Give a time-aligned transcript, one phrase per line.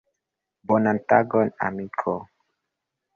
[0.67, 2.13] Bonan tagon, amiko.